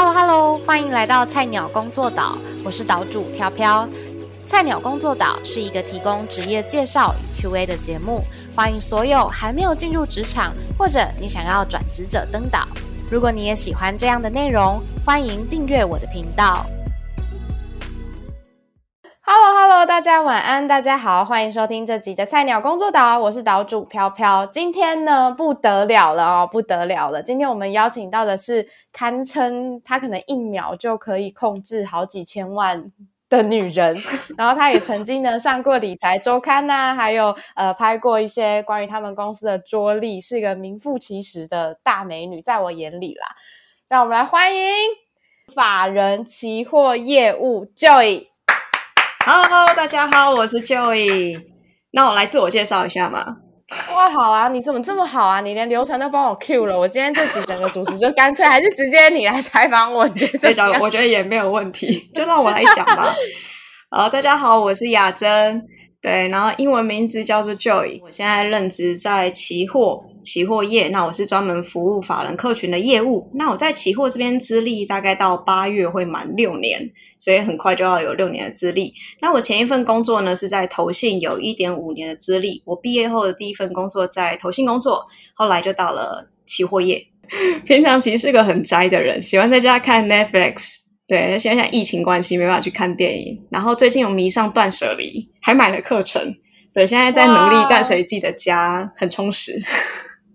[0.00, 3.88] Hello Hello，欢迎来到菜鸟工作岛，我是岛主飘飘。
[4.46, 8.22] 菜鸟工作岛是一个提供职业介绍与 Q&A 的节目，
[8.54, 12.68] 欢迎所有还没有进入职场或者你想要转职者登岛。
[13.10, 16.64] 如果你也喜欢这样的内容，欢迎订阅我的频道。
[19.30, 24.46] Hello Hello，大家晚安，大家好，欢迎收听这集的菜鸟工作岛，我是岛主飘飘。
[24.46, 27.22] 今天呢不得了了哦，不得了了！
[27.22, 32.90] 今天我们邀请到的是堪称她可能一秒就可以控制好几千万
[33.28, 33.94] 的女人，
[34.38, 43.26] 然后她也曾经呢上过理财周刊呐、还有呃拍过一些关于他们公司的桌历，是一个名副其实的大美女，在我眼里啦。
[43.88, 44.72] 让我们来欢迎
[45.54, 48.28] 法人期货业务 Joy。
[49.30, 51.38] Hello，大家好，我是 Joey。
[51.90, 53.26] 那我来自我介绍一下嘛。
[53.94, 54.48] 哇，好啊！
[54.48, 55.42] 你怎么这么好啊？
[55.42, 56.78] 你连流程都帮我 Q 了。
[56.78, 60.80] 我今天这集整个主持就干脆还是直接你来采访我，你觉得这讲怎么样？
[60.82, 63.14] 我觉得也没有问题， 就让我来讲吧。
[63.90, 65.62] 好，大家好，我是雅珍，
[66.00, 68.00] 对，然后英文名字叫做 Joy。
[68.04, 73.28] 我现在任职在期货期货业，那我是专门服务法人客群的业务。
[73.34, 76.88] 那我在期货这边资历大概到八月会满六年，
[77.18, 78.94] 所以很快就要有六年的资历。
[79.20, 82.62] 那我前一份工作呢是在投信，有一点五年的资历。
[82.64, 85.04] 我毕业后的第一份工作在投信工作，
[85.34, 87.04] 后来就到了期货业。
[87.66, 90.76] 平常其实是个很宅的人，喜欢在家看 Netflix。
[91.08, 96.36] 对，现在疫情关系没办法去看电影，然后最近有迷上断舍离，还买了课程。
[96.74, 99.58] 对，现在在努力哇断舍离自己的家，很充实。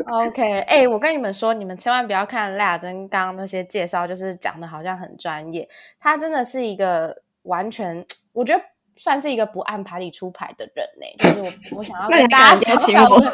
[0.07, 5.69] OK，哎、我跟你们说，你们千万不要看赖雅珍刚刚那些介绍，就是讲的好像很专业。
[5.99, 8.61] 她真的是一个完全，我觉得
[8.97, 11.39] 算是一个不按牌理出牌的人呢、就是
[11.71, 13.33] 我，我想要 那你跟大家小小的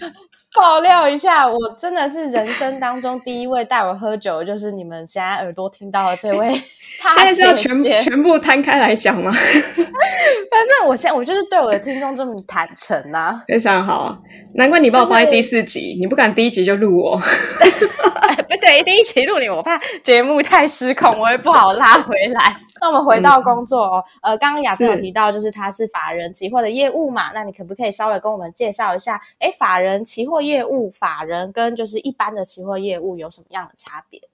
[0.54, 6.48] 爆料一下，我真的是人生当中第一位带我喝酒，就是你们现在耳朵听到的这位
[7.02, 9.30] 大现在是要全全部摊开来讲吗？
[9.32, 14.18] 反正我现在我就是对我的听众这么坦诚啊，非常好，
[14.54, 17.20] 难怪你把我放在第四集，你不敢第一集就录我。
[17.60, 22.56] 哎，不对，第一集录你，我怕节目太失控，我会不好拉回来。
[22.80, 34.29] 那我们回到工作哦，呃，刚刚雅思有提到，就是他是法人期货的业务嘛，那你可不可以稍微跟我们介绍一下，哎，法人期货业务，法人跟就是一般的期货业务有什么样的差别？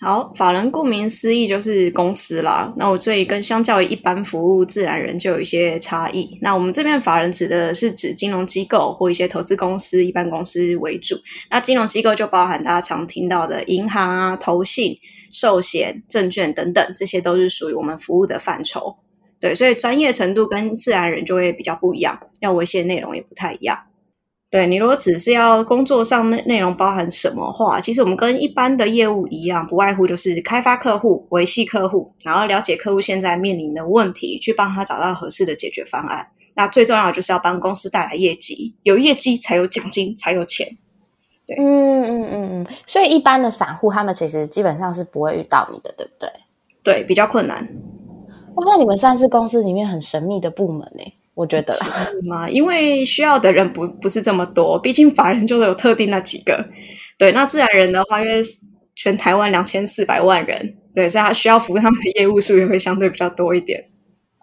[0.00, 2.72] 好，法人顾名思义就是公司啦。
[2.76, 6.38] 那我所以跟相较于一般服务自然人就有一些差异。
[6.40, 11.16] 那我们这边法人指的是指金融机构或一些投资公司、一般公司为主。
[11.50, 14.96] 那金融机构就包含大家常听到的银行啊、投信、
[15.32, 18.98] 寿险、证券等等，这些都是属于我们服务的范畴。
[19.40, 23.76] 对，所以专业程度跟自然人就会比较不一样，要维系的内容也不太一样。
[24.50, 36.28] 对你如果只是要工作上内内容包含什么话，其实我们跟一般的业务一样，不外乎就是开发客户、维系客户，然后了解客户现在面临的问题，去帮他找到合适的解决方案。
[36.54, 40.78] 那最重要的就是要帮公司带来业绩，有业绩才有奖金，才有钱。
[41.46, 46.28] 对嗯嗯嗯嗯，所以一般的散户他们其实基本上是不会遇到你的，对不对？
[46.82, 47.68] 对，比较困难
[48.54, 51.02] 哇，那你们算是公司里面很神秘的部门呢，
[51.38, 51.86] 我觉得啦。
[52.28, 56.68] 嘛，因为需要的人不不是这么多，毕竟法人就有特定那几个。
[57.16, 58.42] 对，那自然人的话，因为
[58.96, 63.84] 全台湾两千四百万人，对，所以他需要服务他们的业务数也会相对比较多一点。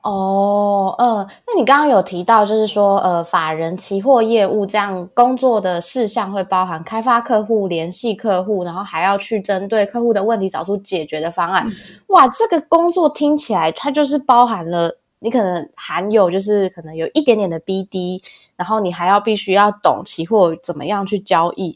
[0.03, 11.67] 哦，嗯，那你刚刚有提到，就是说，呃，法人期货业务这样工作的事项会包含开发客户、联系客户，然后还要去针对客户的问题找出解决的方案。
[12.07, 18.21] 哇，这个工作听起来它就是包含了你可能含有就是可能有一点点的 BD，
[18.55, 21.75] 然后你还要必须要懂期货怎么样去交易。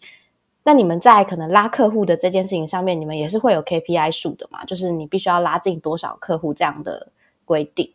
[0.64, 4.64] 那你们在可能拉客户的这件事情上面，你们也是会有 KPI 数的嘛？
[4.66, 7.12] 就是你必须要拉进多少客户这样的
[7.44, 7.92] 规定。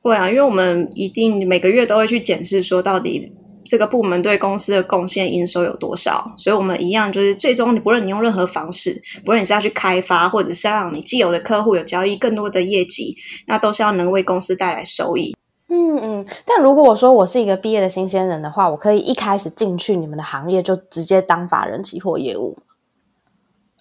[0.00, 3.30] 会啊，因为我们一定每个月都会去检视，说到底
[3.64, 6.32] 这个部门对公司的贡献营收有多少。
[6.36, 13.16] 所以，我们一样就是最终，不论你用任何方式，不论你是要去开发，或者是要让你既有的客户有交易更多的业绩，
[13.46, 15.36] 那都是要能为公司带来收益。
[15.68, 22.58] 嗯嗯，但如果我说我是一个毕业的新鲜人的话，我可以一开始进去你们的行业就直接当法人期货业务。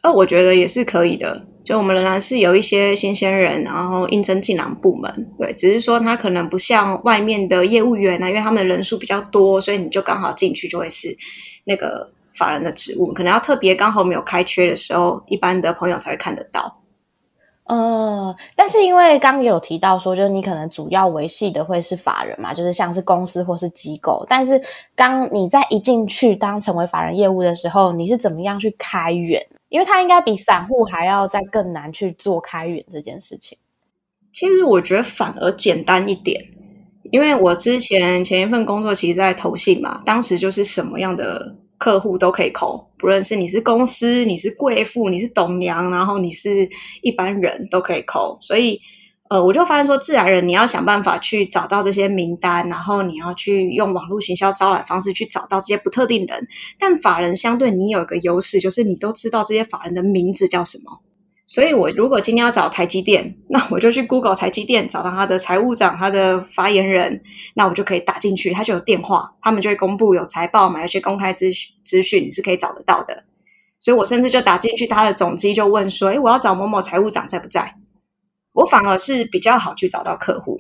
[0.01, 1.45] 呃，我觉得也是可以的。
[1.63, 11.15] 就我们仍然是有一些新鲜人，然后应征进来部门，对，只是说他可能不像外面的业务员啊，因为他们的人数比较多，所以你就刚好进去就会是
[11.65, 16.79] 那个法人的职务，可能要特别刚好没有开缺的时候，一般的朋友才会看得到。
[17.65, 24.25] 呃，但是因为刚刚有提到说，就是你可能主要维系的会是法人嘛，就是像是公司或是机构。
[24.27, 24.59] 但是
[24.95, 29.45] 刚你在一进去当成为法人业务的时候，你是怎么样去开源？
[29.71, 33.57] 因为他应该比散户还要再更难去做开源这件事情。
[34.31, 36.39] 其实我觉得反而简单一点，
[37.11, 46.69] 因为我之前前一份工作其实在投信嘛，当时就是什么样的客户都可以扣，不论是你是公司、你是贵妇、你是董娘，然后你是
[47.01, 48.79] 一般人都可以扣，所以。
[49.31, 56.45] 呃，我就发现说，自然人你要想办法去找到这些名单，然后你要去用网络行销招揽方式去找到这些不特定人。
[56.77, 60.99] 但法人相对你有一个优势，就是你都知道这些法人的名字叫什么。
[61.47, 67.21] 所以我如果今天要找台积电， 那我就去 Google 台积电，找到他的财务长、他的发言人，
[67.53, 73.23] 那我就可以打进去，他就有电话，他们就会公布有财报嘛，有些公开资讯资讯你是可以找得到的。
[73.79, 77.73] 所以我甚至就打进去他的总机，就问说：“诶，我要找某某财务长在不在？”
[78.53, 80.59] 我反而是比较好去找到客户。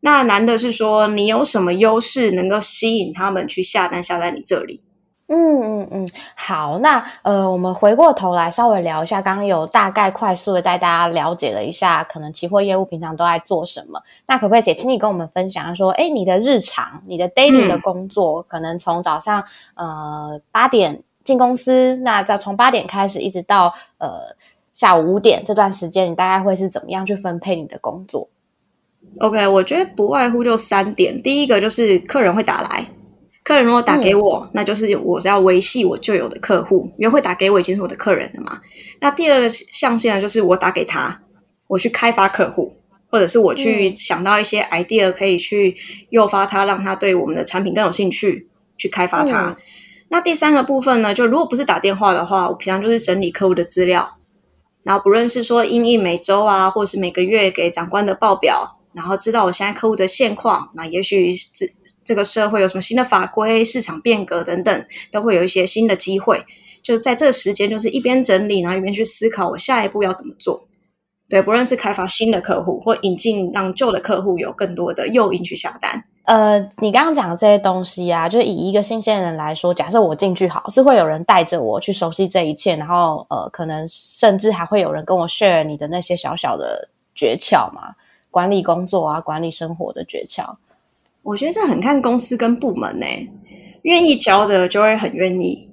[0.00, 4.82] 那难的是说，你有什么优势能够吸引他们去下单下在你这里？
[5.28, 14.02] 嗯嗯嗯，好，那呃，我们回过头来稍微聊一下，刚刚有大概快速的带大家了解了一下，可能期货业务平常都在做什么。
[14.26, 19.44] 那可不可以姐，请你跟我们分享说，哎，你的日常，你的 daily 的工作，可能从早上
[19.74, 24.34] 呃八点进公司，那再从八点开始一直到呃。
[24.80, 28.30] 下午五点这段时间，你大概会是怎么样去分配你的工作
[29.18, 31.20] ？OK，我觉得不外乎就三点。
[31.20, 32.88] 第一个就是客人会打来，
[33.44, 38.58] 客人如果打给我，那就是我是要维系我旧有的客户，因为会打给我已经是我的客人了嘛。
[39.00, 41.20] 那第二个象限呢，就是我打给他，
[41.66, 42.74] 我去开发客户，
[43.10, 45.76] 或者是我去想到一些 idea 可以去
[46.08, 48.48] 诱发他，让他对我们的产品更有兴趣，
[48.78, 49.54] 去开发他。
[50.08, 54.16] 那第三个部分呢，就如果不是打电话的话，我平常就是整理客户的资料。
[54.82, 61.70] 然后不论是说英译每周啊，或是每个月给长官的报表，然后知道我现在客户的现况，那也许这
[62.04, 66.44] 这个社会有什么新的法规、市场变革等等，都会有一些新的机会。
[66.82, 70.66] 就是在这个时间，就是一边整理，然后一边去思考我下一步要怎么做。
[71.30, 76.02] 对，不论是开发新的客户，或引进让旧的客户有更多的诱因去下单。
[76.24, 87.94] 呃，你刚刚讲的这些东西啊，就以一个新鲜人来说，假设我进去好，是会有人带着我去熟悉这一切，然后呃，可能甚至还会有人跟我 share 你的那些小小的诀窍嘛，
[88.30, 90.56] 管理工作啊，管理生活的诀窍。
[91.22, 93.06] 我觉得这很看公司跟部门呢，
[93.82, 95.68] 愿意教的就会很愿意。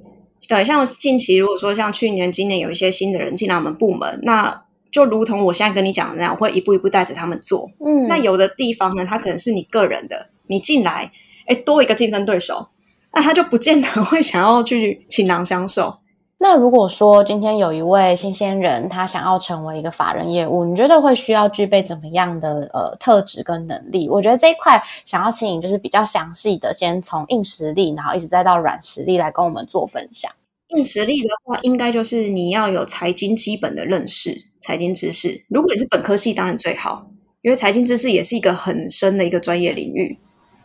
[0.48, 4.62] 对，像近期如果说像去年、今年有一些新的人进来我们部门，那。
[4.98, 7.70] 就如同我现在跟你讲的那样，我会一步一步带着他们做。
[7.86, 11.12] 嗯，那有的地方呢，它可能是你个人的，你进来，
[11.46, 12.70] 哎，多一个竞争对手，
[13.14, 16.00] 那他就不见得会想要去倾囊相授。
[16.40, 24.10] 那如果说今天有一位新鲜人，他想要成为一个法人业务，你觉得会需要具备怎么样的呃特质跟能力？
[24.10, 30.32] 我觉得这一块想要请你就是比较详细的，先从硬实力，然后一直再到软实力来跟我们做分享。
[30.78, 35.44] 硬实力的话，应该就是你要有财经基本的认识，财经知识。
[35.50, 37.10] 如果你是本科系，当然最好，
[37.42, 40.20] 因为财经知识也是一个很深的一个专业领域。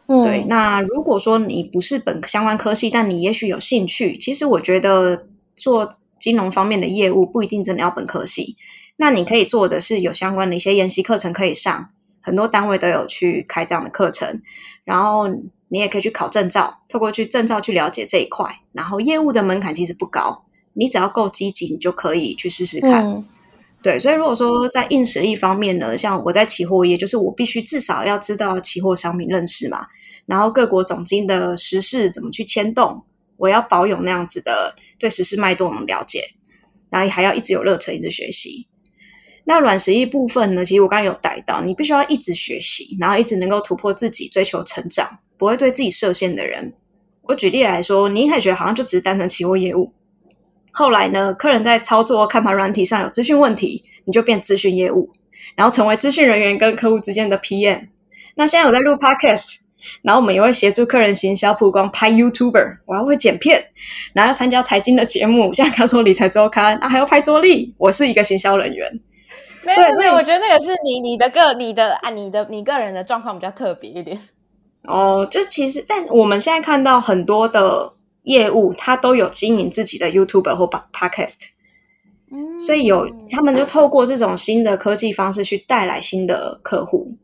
[0.06, 0.44] 嗯，对。
[0.48, 5.26] 那如果说你不是本相关科系，但你也许有兴趣，其实我觉得
[5.56, 5.88] 做
[6.20, 8.56] 金融方面的业务不一定真的要本科系。
[8.96, 11.88] 那你可以做的是有相关的一些研习课程可以上，
[12.20, 14.42] 很多单位都有去开这样的课程，
[14.84, 15.28] 然后。
[15.72, 18.60] 你也可以去考证照，透过去证照去了解这一块。
[18.72, 23.24] 然后业务的门槛其实不高，你只要够积极，你就可以去试试看。
[23.82, 29.86] 对，所以如果说在硬实力方面呢，像我在期货业，就是我必须至少要知道期货商品认识嘛，
[30.24, 33.05] 然后各国总金的时事怎么去牵动，
[33.36, 36.22] 我要保有那样子的对时事脉动的了解，
[36.91, 38.69] 然后还要一直有热忱，一直学习。
[39.44, 45.19] 那软实力部分呢，其实我刚刚有带到，你必须要一直学习，然后一直能够突破自己，追求成长。
[45.36, 46.72] 不会对自己设限的人，
[47.22, 49.93] 我举例来说，你一开始觉得好像就只是单纯期货业务，
[50.72, 55.10] 后来呢，客人在操作看盘软体上有资讯问题，你就变资讯业务，
[55.55, 57.88] 然后成为资讯人员跟客户之间的 PM。
[58.34, 59.56] 那现在我在录 Podcast，
[60.02, 63.62] 然后我们也会协助客人行销曝光，拍 YouTuber，我还会剪片，
[64.14, 68.88] 然后要参加财经的节目，现在刚说理财周刊，啊还要拍桌历，我是一个行销人员。
[69.64, 74.19] 没有，没有我觉得那个是你你的个你的啊你的你个人的状况比较特别一点。
[74.84, 81.34] 哦，就其实，但我们现在看到很多的业务，它都有经营自己的 YouTube 或 Podcast，
[82.31, 87.17] 嗯，所以有他们就透过这种新的科技方式去带来新的客户。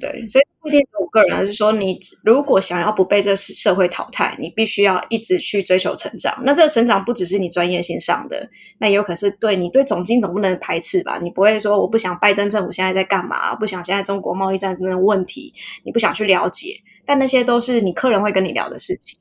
[0.00, 6.40] 对，所以不一定是我个人，而是说，你如果想要不被这社会淘汰，你必须要一直去追求成长。
[6.44, 11.18] 那这个成长不只是你专业性上的，那也有可能是对你对总经总不能排斥吧？
[11.22, 15.52] 你不会说我不想拜登政府现在在干嘛，不想现在中国贸易战的问题，
[15.84, 16.76] 你不想去了解。
[17.04, 19.18] 但那些都是你客人会跟你聊的事情。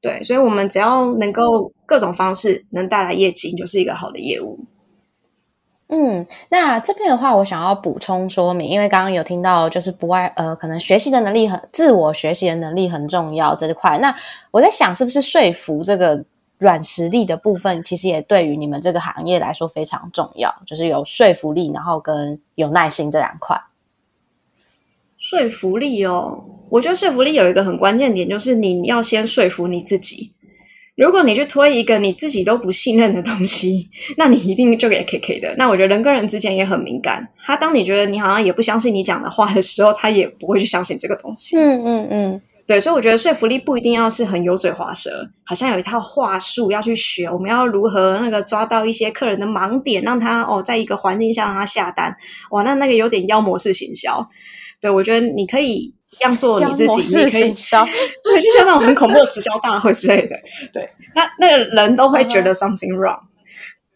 [0.00, 4.58] 对，所以我们只要能够各种方式能带来业绩，就是一个好的业务。
[5.90, 13.98] 嗯，那这边的话，我想要补充说明，因为刚刚有听到，就是不外呃，可能学习的能力很自我学习的能力很重要这一块。
[13.98, 14.14] 那
[14.50, 16.22] 我在想，是不是说服这个
[16.58, 23.58] 软实力的部分，其实也对于你们这个行业来说非常重要，就是有说服力，然后跟有耐心这两块。
[25.16, 30.30] 说服力哦，我觉得说服力有一个很关键点，就是你要先说服你自己。
[30.98, 33.88] 如果你去推一个你自己都不信任的东西，
[34.18, 35.54] 那你一定就给 K K 的。
[35.56, 41.56] 那我觉得人跟人之间也很敏感，他当你觉得你好像也不相信你讲的话的时候，他也不会去相信这个东西。
[41.56, 52.12] 嗯嗯嗯，对，所以我觉得说服力不一定要是很油嘴滑舌，好像有一套话术要去学，我们要如何那个抓到一些客人的盲点，让他哦在一个环境下让他下单。
[52.50, 54.28] 哇，那那个有点妖魔式行销。
[54.80, 55.94] 对我觉得你可以。
[56.10, 57.84] 这样做你自己，你可以销，
[58.24, 60.36] 对，就像那种很恐怖的直销大会之类的，
[60.72, 63.20] 对，那那个人都会觉得 something wrong，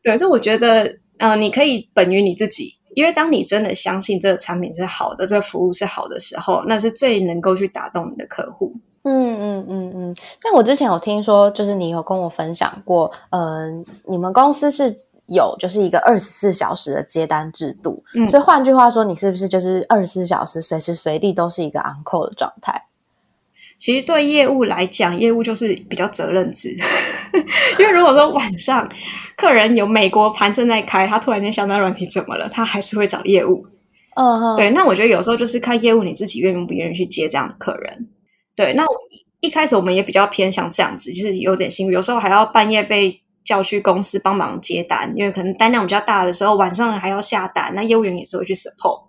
[0.02, 8.72] 对，所以我觉得，嗯，你可以本于你自己，因为当你真的相信这个产品是好的，这个服务是好的时候，那是最能够去打动你的客户。
[9.04, 10.16] 嗯嗯嗯嗯。
[10.40, 14.94] 但我之前有听说，就是你有跟我分享过，嗯，你们公司是。
[15.32, 22.86] 有就是一个二十四小时的接单制度，所以换句话说，你是不是就是二十四小时随时随地都是一个 on call 的状态？
[23.78, 26.76] 其实对业务来讲，业务就是比较责任制，
[27.80, 28.88] 因为如果说晚上
[29.36, 33.66] 客人有美国盘正在开，他突然间下单软体怎么了，他还是会找业务。
[34.14, 34.70] 嗯，对。
[34.70, 38.08] 那我觉得有时候就是看业务你自己愿不愿意去接这样的客人。
[38.54, 38.84] 对，那
[39.40, 43.21] 一开始我们也比较偏向这样子，就是有点辛苦，有时候还要半夜被。
[43.44, 49.04] 叫去公司帮忙接单，因为可能单量比较大的时候，晚上还要下单，那业务员也是会去 support。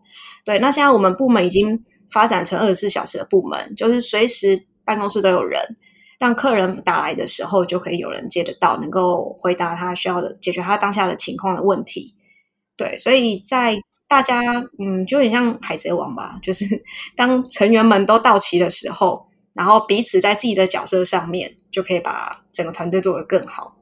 [0.45, 5.61] 对，那现在我们部门已经发展成二十四小时的部门，就是随时办公室都有人，
[6.19, 12.15] 让客人打来的时候就可以有人接得到，能够回答他需要的、解决他当下的情况的问题。
[12.75, 16.65] 对，所以在大家嗯，就有点像海贼王吧，就是
[17.15, 23.77] 当成员们都到齐的时候，然后彼此在自己的角色上面，就可以把整个团队做得更好。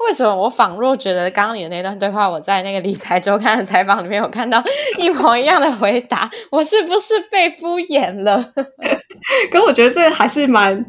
[0.00, 4.62] 为什么我仿若觉得刚刚你的那段对话，我在那个理财周刊的采访里面有看到
[4.98, 6.30] 一模一样的回答？
[6.50, 8.52] 我是不是被敷衍了？
[9.52, 10.84] 可我觉得这还是蛮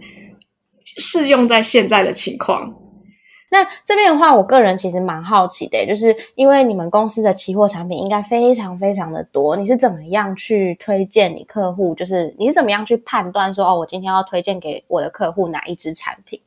[0.97, 2.73] 适用在现在的情况。
[3.51, 11.95] 那这边的话，我个人其实蛮好奇的，就是因为你们公司的期货产品应该非常非常的多，你是怎么样去推荐你客户？
[11.95, 16.41] 就是你是怎么样去判断说，哦，我今天要推荐给我的客户哪一支产品？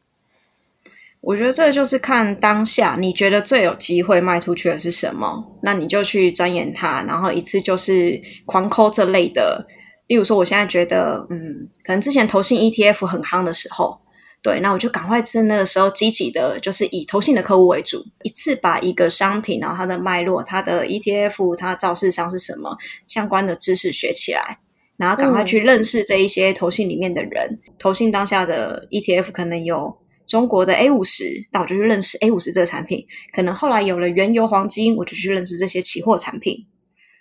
[1.20, 9.66] 我觉得这就是看当下你觉得最有机会卖出去的是什么，那你就去钻研它，然后一次就是狂抠这类的。
[10.06, 14.00] 例如说，我现在觉得，嗯，可能之前投信 ETF 很夯的时候，
[14.42, 24.60] 对，那我就赶快趁那个时候积极的，就是以投信的客户为主，一次把一个商品，然后它的脉络、它的 ETF、它造势商是什么相关的知识学起来，
[24.96, 27.58] 然后赶快去认识这一些投信里面的人。
[27.78, 29.98] 投信当下的 ETF 可能有。
[30.28, 33.04] 中国的 A 五十，那我就去认识 A 五十这个产品。
[33.32, 36.66] 可能后来有了原油、黄金，我就去认识这些期货产品。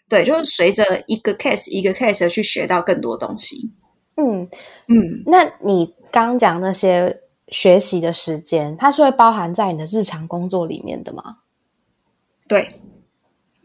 [0.10, 3.72] 对，就是随着一个 case 一个 case 去学到更多东西。
[4.16, 4.48] 嗯
[4.88, 11.38] 嗯，那你刚讲那些学习的时间，它是会包含在你的日常工作里面的吗？
[12.48, 12.80] 对，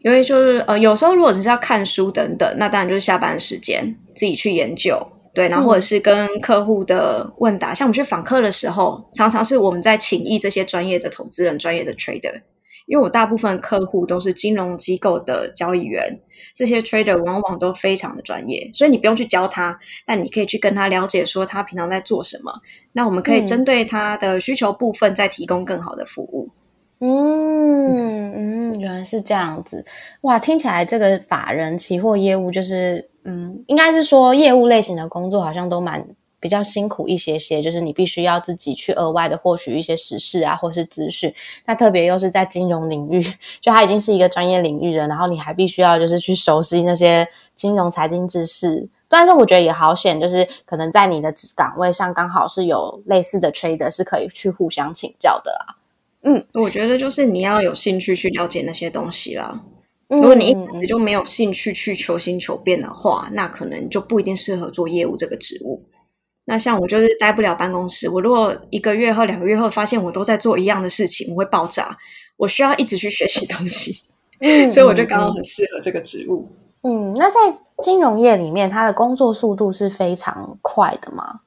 [0.03, 4.99] 因为就是呃，有时候如果只是要看书等等，那当然就是下班时间自己去研究。
[5.33, 12.41] 对，然后或者是跟客户的问答，像我们去访客的时候，常常是我们在请益这些专业的投资人、专业的 trader，
[12.85, 16.19] 因为我大部分客户都是金融机构的交易员，
[16.53, 22.53] 这些 trader 往往都非常的专业，所以你不用去教他，但你可以去跟他了解说他平常在做什么，
[22.91, 26.51] 那我们可以针对他的需求部分再提供更好的服务。
[26.99, 29.83] 嗯嗯，原来是这样子，
[30.21, 33.09] 哇，听起来这个法人期货业务就是。
[33.23, 36.05] 嗯，应该是说业务类型的工作好像都蛮
[36.39, 41.33] 比较辛苦一些些，就是你必须要自己去额外的获取一些实事啊，或是资讯。
[41.65, 43.23] 那特别又是在金融领域，
[43.61, 47.25] 就它已经是一个专业领域了，然后你还必须要就是去熟悉那些
[47.55, 48.87] 金融财经知识。
[49.07, 55.75] 但是我觉得也好险，就是可能在你的岗位上刚好是有类似的 trader 是可以去互相请教的啦。
[56.23, 59.61] 嗯，我觉得就是你要有兴趣去了解那些东西啦。
[60.15, 65.83] 如果你一直就没有兴趣去求新求变的话，那可能就不一定适合做业务这个职务。
[66.45, 71.97] 那像我就是待不了办公室，我如果一个月后、两个月后发现我都在做一样的事情，我会爆炸。
[72.35, 74.01] 我需要一直去学习东西，
[74.69, 76.47] 所以我就刚好很适合这个职务。
[76.81, 81.41] 嗯，那在金融业里面，它的工作速度是非常快的吗？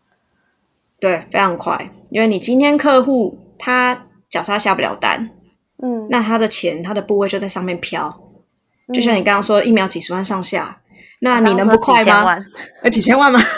[0.98, 5.28] 对，非常快，因为你今天客户他假设他下不了单，
[5.82, 8.18] 嗯，那他的钱他的部位就在上面飘，
[8.94, 10.80] 就像你刚刚说一秒几十万上下，
[11.20, 12.36] 那你能不快吗？
[12.82, 13.40] 呃，几千万吗？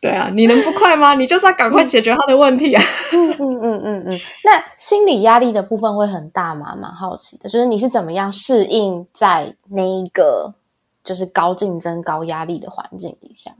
[0.00, 1.14] 对啊，你能不快吗？
[1.14, 2.82] 你就是要赶快解决他的问题啊！
[3.12, 4.20] 嗯嗯嗯嗯嗯。
[4.44, 6.74] 那心理压力的部分会很大吗？
[6.74, 10.54] 蛮好奇的，就是你是怎么样适应在那一个
[11.04, 13.50] 就是高竞争、高压力的环境底下？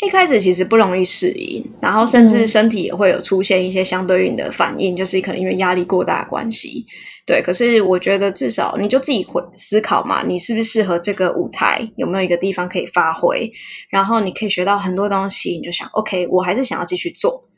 [0.00, 6.84] 一开始其实不容易适应，然后甚至身体也会有出现一些相对应的反应，就是可能因为压力过大的关系。
[7.24, 11.88] 对，可是我觉得至少你就自己会思考嘛，你是不是适合这个舞台？
[11.96, 13.50] 有没有一个地方可以发挥？
[13.90, 17.48] 然后你可以学到很多东西，你就想，OK，我还是想要继续做。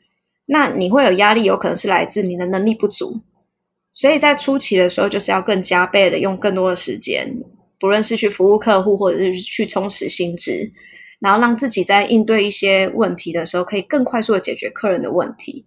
[0.47, 3.19] 那你会有压力，有可能是来自你的能力不足，
[3.91, 7.27] 所以在初期的时候，就是要更加倍的用更多的时间，
[7.79, 10.71] 不论是去服务客户，或者是去充实薪资。
[11.19, 15.65] 然后让自己在应对一些问题的时候，可以更快速的解决客人的问题。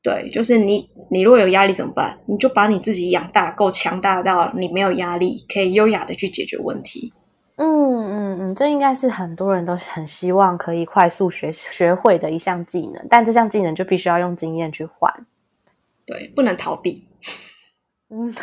[0.00, 2.18] 对，就是你，你如果有压力怎么办？
[2.26, 7.12] 你就把你自己养大，够强大到你没有压力，可以优雅的去解决问题。
[7.56, 7.66] 嗯
[8.06, 15.12] 嗯嗯，这应该是很多人都很希望可以快速学学会的一项技能，但这项技能就必须要用经验去换。
[16.06, 17.07] 对，不能逃避。
[18.10, 18.34] 嗯，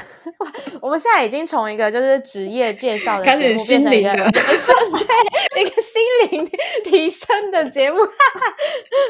[0.80, 6.48] 我们现在已经从一个就是职业介绍的节目变成一个对一个心灵
[6.84, 7.98] 提升的节目，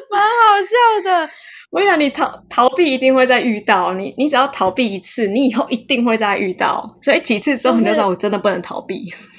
[0.09, 1.29] 蛮好笑的。
[1.71, 6.97] 我想你逃逃避一定会再遇到你，你只要逃避一次，你以后一定会再遇到。
[7.01, 8.95] 所以几次之后你就知道我真的不能逃避。
[9.09, 9.34] 就是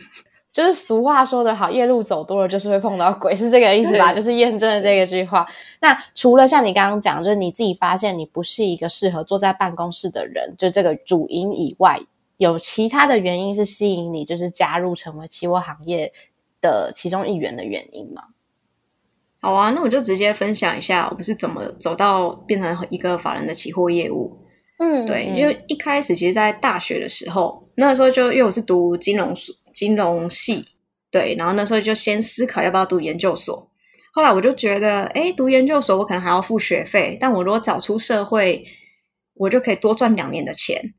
[0.72, 4.14] 俗话说得好，夜路走多了就是会碰到鬼，是这个意思吧？
[4.14, 5.46] 就是验证了这个句话。
[5.80, 12.00] 那除了像你刚刚讲，就是你自己发现你不是一个适合坐在办公室的人，就这个主因以外，
[12.36, 16.12] 有其他的原因是吸引你，就是加入成为期货行业
[16.60, 18.22] 的其中一员的原因吗？
[19.42, 24.38] 好啊，那我就直接分享一下，我不是怎么走到变成一个法人的期货业务。
[24.78, 29.52] 嗯，对，因为一开始其实，在大学的时候，那个时候就因为我是读金融书。
[29.76, 30.64] 金融系
[31.10, 33.70] 对，然后那时候就先思考要不要读研究所。
[34.12, 38.64] 后来我就觉得，哎，读研究所我可能还要付学费，但我如果早出社会，
[39.34, 40.94] 我就可以多赚两年的钱。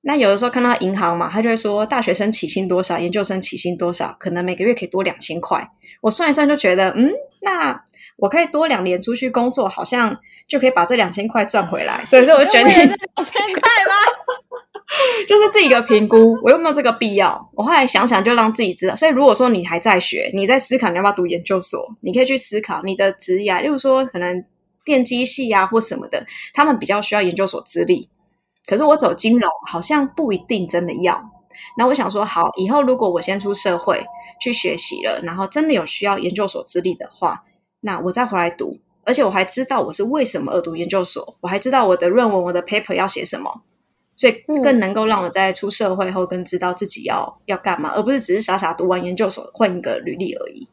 [0.00, 5.68] 那有的时候看到银行嘛，他就会说大学生起薪多少，研究生起薪多少，可能每个月可以多两千块。
[6.00, 7.10] 我算一算就觉得，嗯，
[7.42, 7.80] 那
[8.16, 10.16] 我可以多两年出去工作，好像
[10.48, 12.04] 就可以把这两千块赚回来。
[12.10, 13.94] 对，所以我就决定两千块吗？
[15.26, 17.50] 就是自己的评估，我有没有这个必要？
[17.54, 18.96] 我后来想想，就让自己知道。
[18.96, 24.44] 所以如果说你还在学，你在思考你要不要读研究所，你可以去思考你的职业，例如说可能
[24.84, 28.08] 电机系啊或什么的，他们比较需要研究所资历。
[28.66, 31.30] 可是我走金融，好像不一定真的要。
[31.76, 34.04] 那我想说，好，以后如果我先出社会
[34.40, 37.44] 去学习了，然后真的有需要研究所资历的话，
[37.80, 43.62] 那我再回来读，而且我还知道我是为什么而读研究所，我还知道我的论文、我的 paper 要写什么。
[44.18, 44.32] 所以
[44.64, 50.66] 更能够让我在出社会后更知道自己要要干嘛，而不是只是傻傻读完研究所混一个履历而已。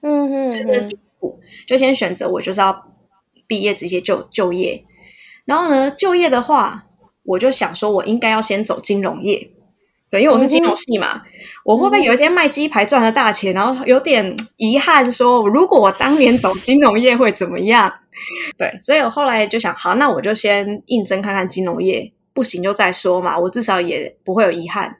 [0.00, 2.94] 嗯嗯，这是第一步，就先选择我就是要
[3.46, 4.82] 毕业直接就就业。
[5.44, 6.86] 然后呢，就业的话，
[7.22, 9.50] 我就想说我应该要先走金融业，
[10.08, 11.20] 对，因为我是金融系嘛。
[11.66, 17.92] 我会不会有一天卖鸡排赚了大钱，然后有点遗憾说，如果我当年走金融业会怎么样？
[18.56, 22.10] 对，所以我后来就想，好，那我就先应征看看金融业。
[22.36, 24.98] 不行就再说嘛，我至少也不会有遗憾。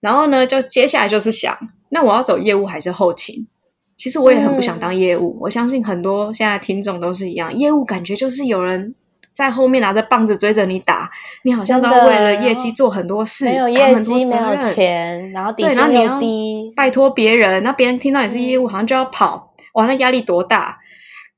[0.00, 3.48] 然后呢，就接下来就是想，那我要走业务还是后勤？
[3.96, 5.36] 其实我也很不想当业务。
[5.40, 8.94] 我相信很多现在听众都是一样，业务感觉就是有人
[9.34, 11.10] 在后面拿着棒子追着你打，
[11.42, 20.78] 你好像都要为了业绩做很多事，没有业绩没有钱，然后底薪又低，拜托别人，那别人听到你是业务，好像就要跑，哇，那压力多大！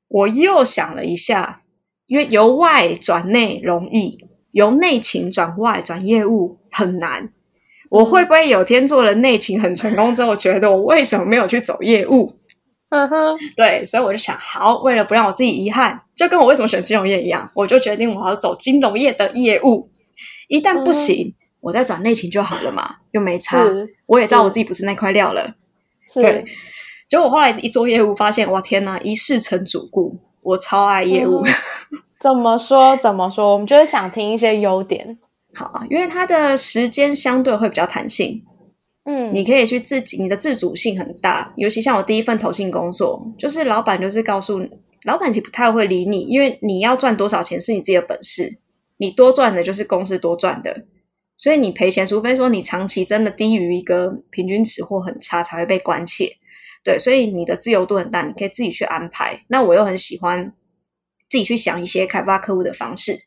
[0.08, 1.62] 我又想了一下，
[2.06, 4.25] 因为由外转内容易。
[4.56, 7.30] 由内勤转外转业务很难，
[7.90, 12.32] 我会不会有天做了内勤很成功之后，觉得我为什么没有去走业务？
[12.88, 19.90] 嗯哼，对，所以我就想，好，为了不让我自己遗憾，就跟我为什么选金融业一样，我就决定我要走金融业的业务。
[20.48, 23.62] 一旦不行，我再转内勤就好了嘛，又没差。
[24.06, 25.54] 我也知道我自己不是那块料了。
[26.14, 26.46] 对，
[27.06, 31.44] 结果我后来一做业务，发现哇天哪，一事成主顾，我超爱业务。
[32.20, 32.96] 怎么说？
[32.96, 33.52] 怎么说？
[33.52, 35.18] 我们就是想听一些优点。
[35.54, 38.42] 好，因为它的时间相对会比较弹性。
[39.04, 41.52] 嗯，你可以去自己，你的自主性很大。
[41.56, 44.68] 尤其像我第一份投信工作，就是老板就是告诉你，
[45.04, 48.58] 老板其实不太会理你，因为你要赚多少钱是你自己的本事，
[48.98, 50.84] 你多赚的就是公司多赚的，
[51.36, 56.36] 所以你赔钱，除非说你长期真的低于一个平均值或很差，才会被关切。
[56.86, 59.44] 对，所以你的自由度很大，你可以自己去安排。
[59.48, 60.54] 那我又很喜欢
[61.28, 63.18] 自己去想一些开发客户的方式，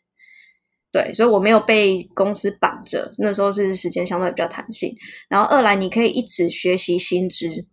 [0.93, 3.11] 对，所以我没有被公司绑着。
[3.17, 4.95] 那时候是时间相对比较弹性，
[5.27, 7.67] 然后二来你可以一直学习新知。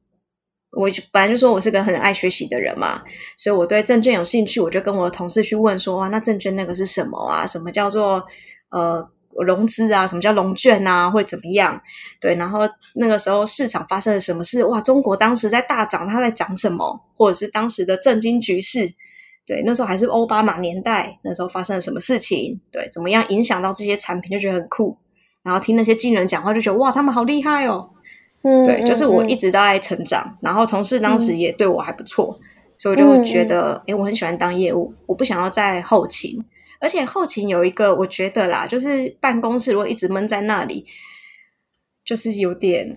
[0.73, 3.01] 我本来就说我是个很爱学习的人嘛，
[3.39, 7.47] 所以我对证券有兴趣，我就跟我的同事去问说：哇，那证券那个是什么啊？
[7.47, 8.27] 什么叫做
[8.71, 9.09] 呃？
[9.45, 11.81] 融资啊，什么叫融券啊，会怎么样？
[12.21, 12.61] 对，然后
[12.95, 14.65] 那个时候市场发生了什么事？
[14.65, 17.01] 哇，中国当时在大涨，它在涨什么？
[17.17, 18.89] 或者是当时的政经局势？
[19.47, 22.61] 对，那时候还是奥巴马年代，那时候发生了什么事情？
[22.73, 24.33] 对，怎么样影响到这些产品？
[24.33, 24.99] 就觉得很酷。
[25.43, 27.89] 然后听那些金人讲话，就觉得哇，他们好厉害哦。
[28.43, 30.37] 嗯，对，就是我一直都在成长。
[30.41, 32.39] 然后同事当时也对我还不错，
[32.77, 36.45] 所以我就觉得，哎，我很喜欢当业务，我不想要在后勤。
[36.81, 40.87] 而且后勤有一个，我觉得啦，就是办公室如果一直闷在那里，
[42.05, 42.97] 就是有点……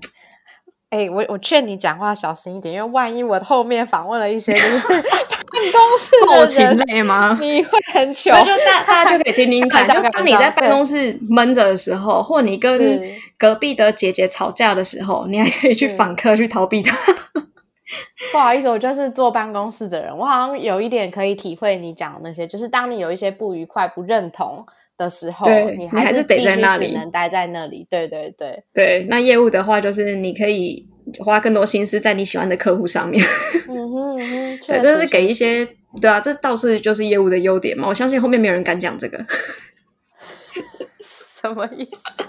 [0.89, 7.38] 哎，我我劝你讲话小心一点，因为万一我后面访问了一些就是 办公室后勤类吗？
[7.39, 9.86] 你会很糗，就大大家就可以听听 看。
[9.86, 13.04] 就当你在办公室闷着的时候，或你跟
[13.38, 16.98] 隔壁的姐姐吵架的时候，你还可以去访客去逃避他。
[18.32, 24.63] 不好意思，我就是坐办公室的人，我好像有一点可以体会你讲的那些，就是当你有一些不愉快、不认同
[24.97, 25.47] 的时候，
[25.78, 27.88] 你还是得在那里，只能待在那里。
[27.89, 30.88] 对对对对，那业务的话，就是你可以
[31.19, 33.25] 花更多心思在你喜欢的客户上面。
[33.67, 34.17] 嗯哼，
[34.67, 35.67] 对，这是给一些
[35.99, 37.88] 对啊，这倒是就是业务的优点嘛。
[37.88, 39.17] 我相信后面没有人敢讲这个，
[41.02, 42.23] 什么意思？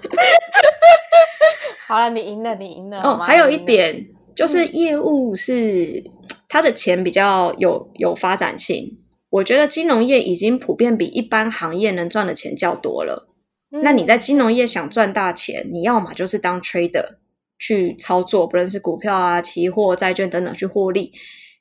[1.87, 3.03] 好了，你赢了，你赢了。
[3.03, 4.07] 哦，还有一点。
[4.35, 6.05] 就是业务是
[6.49, 8.99] 它的钱比较有有发展性，
[9.31, 13.29] 我觉得金融业已经普遍比一般行业能赚的钱较多了。
[13.71, 17.16] 那你在金融业想赚大钱，你要么就是当 trader
[17.59, 21.12] 去操作，不论是股票啊、期货、债券等等去获利，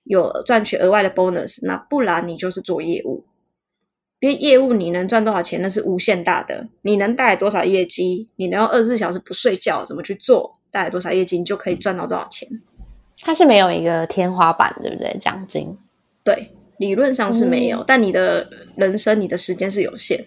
[0.06, 1.60] 有赚取额外的 bonus。
[1.68, 3.26] 那不然你就是做业务，
[4.20, 12.48] 因为业务你能赚多少钱那是无限大的，你能带来多少业绩，你能二十四小时不睡觉怎么去做，带来多少业绩，你就可以赚到多少钱。
[13.22, 15.16] 它是没有一个天花板，对不对？
[15.20, 15.78] 奖金
[16.24, 20.26] 对，理论上是没有，但你的人生、你的时间是有限。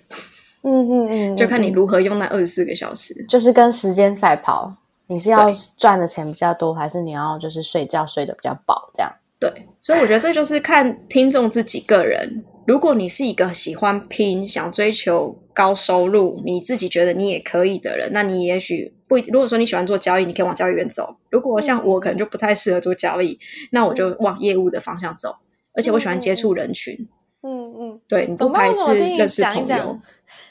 [0.63, 4.75] 嗯嗯嗯，就看你如何用那二十四个小时，就是跟时间赛跑。
[5.09, 8.89] 你是要赚的钱比较多，还是你要就是睡觉睡得比较饱？
[8.95, 9.51] 这样对，
[9.81, 12.45] 所以我觉得这就是看听众自己个人。
[12.65, 19.17] 如果你是一个喜欢拼、想追求高收入，你自己觉得你也可以的人，那你也许不。
[19.19, 21.17] 如果说你喜欢做交易，你可以往交易员走。
[21.31, 23.39] 如果像我，可能就不太适合做交易，
[23.71, 25.37] 那我就往业务的方向走。
[25.75, 27.09] 而且我喜欢接触人群。
[27.45, 29.99] 嗯嗯，对你不排斥认识朋友。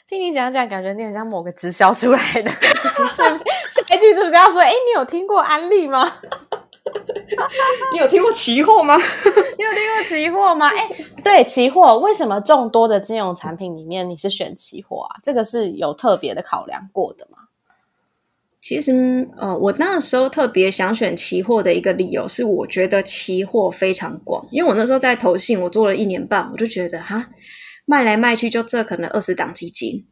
[0.06, 3.44] 听你讲讲，感觉你很像某个直销出来的，是不是？
[3.70, 4.60] 下一句是不是要说？
[4.60, 6.18] 哎，你有听过安利吗？
[7.92, 8.96] 你有听过期货吗？
[8.96, 10.68] 你有听过期货吗？
[10.74, 10.90] 哎，
[11.22, 15.20] 对，期货为什么众多的金融产品里面你是选期货啊？
[15.22, 17.38] 这个是有特别的考量过的吗？
[18.60, 27.28] 其实，呃，我那时候特别想选期货的一个理由是，我觉得期货非常广，因为我那时候在投信，我做了一年半，我就觉得哈，
[27.86, 30.06] 卖来卖去就这可能二十档基金。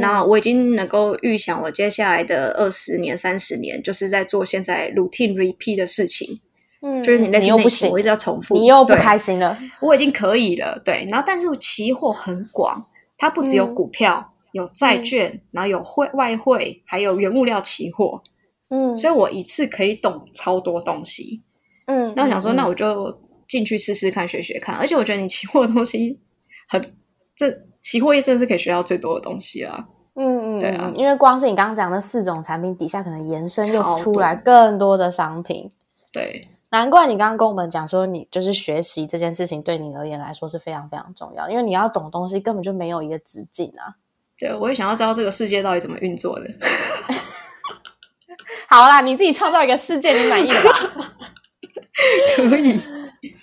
[0.00, 6.40] 那我已经能够预想我接下来的二十年、三十年，就是在做现在 routine repeat 的事情。
[6.82, 9.56] 嗯，就是你你又不行，我一直要重复，你又不开心了。
[9.80, 11.06] 我已经可以了，对。
[11.10, 12.84] 然后，但是期货很广，
[13.16, 18.22] 它不只有股票，有债券，然后有汇外汇，还有原物料期货。
[18.68, 21.42] 嗯，所以我一次可以懂超多东西。
[21.86, 23.16] 嗯，那我想说，那我就
[23.48, 24.74] 进去试试看，学学看。
[24.76, 26.18] 而且我觉得你期货的东西
[26.68, 26.82] 很
[27.36, 27.52] 这。
[27.82, 29.86] 期货业真的是可以学到最多的东西啦。
[30.16, 35.70] 嗯嗯，对啊，因为光是你刚刚讲的四种产品底下，可能延伸又出来更多的商品。
[36.12, 43.94] 对，难怪你刚刚跟我们讲说，你就是学习这件事情对你而言来说是非常非常重要，因为你要懂东西根本就没有一个直径啊。
[44.38, 46.46] 对，我也想要知道这个世界到底怎么运作的。
[48.68, 50.72] 好啦，你自己创造一个世界，你满意了吧？
[52.36, 52.78] 可以。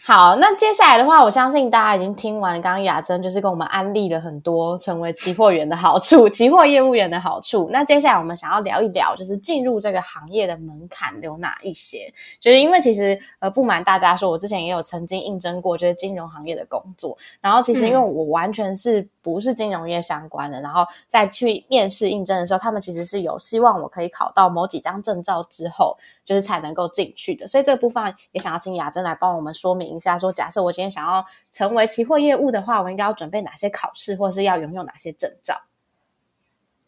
[0.03, 7.69] 好，那接下来的话，我相信大家已经听完刚刚雅珍就是跟我们安利了很多成为期货员的好处，期货业务员的好处。
[7.71, 12.13] 那接下来我们想要聊一聊，就是进入这个行业的门槛有哪一些？
[12.39, 27.47] 就是因为其实呃，不瞒大家说，我之前也有曾经应征过就是金融行业的工作，然后其实因为我完全是不是金融业相关的，然后再去面试应征的时候，他们其实是有希望我可以考到某几张证照之后，就是才能够进去的。
[27.47, 29.73] 所以这个部分也想要请雅珍来帮我们说。
[29.73, 35.63] 明一下，说假设我今天想要成为期货业务的话，我应该要准备哪些考试，或是要拥有哪些证照？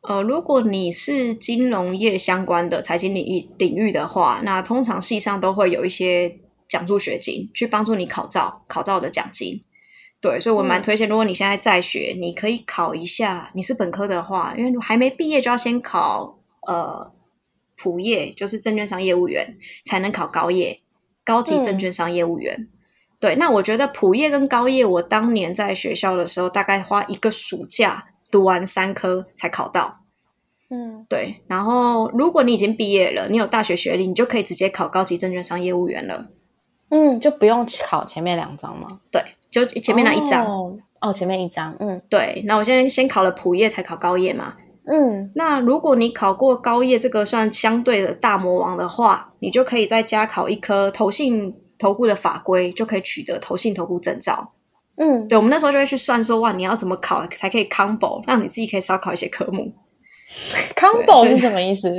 [0.01, 6.37] 呃，如果你是金融业相关的财经领域领域的话，那通常系上都会有一些。
[6.67, 9.61] 奖助学金，去帮助你考照，考照的奖金。
[10.21, 13.51] 对，所以我蛮推荐，如果你现在在学，你可以考一下。
[13.53, 17.13] 你是本科的话，因为还没毕业就要先考呃
[17.77, 20.81] 普业，就是证券商业务员，才能考高业，
[21.23, 22.67] 高级证券商业务员。
[23.19, 29.99] 对，那我觉得普业跟高业，我当年在学校的时候，大概花一个暑假读完三科才考到。
[30.69, 31.43] 嗯，对。
[31.47, 36.29] 然后如果你已经毕业了，你有大学学历，你就可以直接考高级证券商业务员了。
[36.89, 38.99] 嗯，就不用考前面两张吗？
[39.11, 39.23] 对。
[39.63, 40.45] 就前面那一张
[40.99, 42.43] 哦，前面一张，嗯，对。
[42.45, 45.31] 那我现在先考了普业，才考高业嘛，嗯。
[45.35, 54.51] 那如果你考过高业这个算相对的大魔王的话，你就可以再加考一科投信投顾的法规，就可以取得投信投顾证照。
[54.97, 55.37] 嗯，对。
[55.37, 59.71] 我们那时候就会去算说，哇，你要怎么考才可以 combo，让你自己可以少考一些科目。
[60.75, 61.89] combo 是什么意思？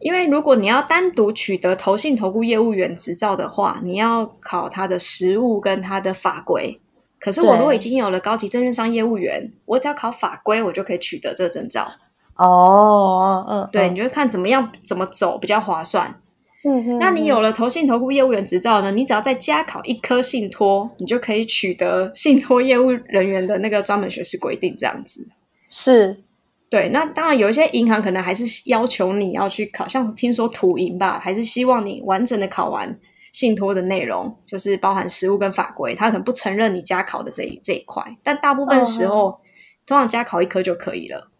[0.00, 6.80] 因为如果你要单独取得投信投顾业务员执照的话，你要考他的实务跟他的法规。
[7.20, 11.88] 可是我如果已经有了高级证券商业务员，我只要考法规，我就可以取得这个证照。
[12.36, 16.20] 哦，嗯，对，你就看怎么样怎么走比较划算。
[16.64, 18.92] 嗯哼，那你有了投信投顾业务员执照呢？
[18.92, 24.76] 你只要再加考一科信托，你就可以取得信托业务人员的那个专门学士规定。
[24.78, 25.26] 这样子
[25.68, 26.22] 是。
[26.70, 32.98] 对，那当然有一些银行可能还是要求你要去考，像听说土银吧，还是希望你完整的考完
[33.32, 39.38] 信托的内容，就是包含实务跟法规，他可能不承认你加考的这一这一块，但大部分时候
[39.86, 41.30] 通常加考一科就可以了。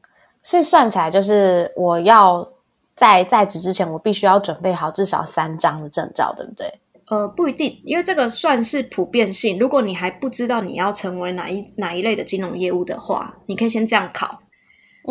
[0.42, 2.48] 所以算起来，就是我要
[2.94, 6.66] 在在职之前，我必须要准备好至少三张的证照，对不对？
[7.10, 9.58] 呃，不一定，因为这个算是普遍性。
[9.58, 14.40] 如果你还不知道你要成为哪一哪一类的金融业务的话，你可以先这样考。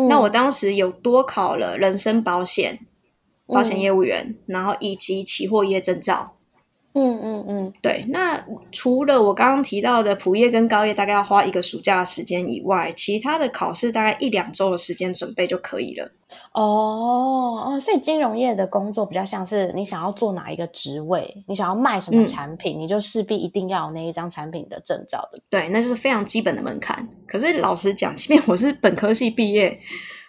[0.06, 2.86] 那我当时有多考了人身保险、
[3.46, 6.37] 保险业务员，然后以及期货业证照。
[6.94, 8.04] 嗯嗯嗯，对。
[8.08, 16.10] 那除了我刚刚提到的普业跟高业，大概要花一个暑假的时间以外，其他的考试大概一两周的时间准备就可以了。
[16.52, 25.38] 哦哦，所以金融业的工作比较像是你想要做哪一个职位，你想要卖什么产品，你就势必一定要有那一张产品的证照的。
[25.48, 27.08] 对，那就是非常基本的门槛。
[27.26, 29.78] 可是老实讲，即便我是本科系毕业。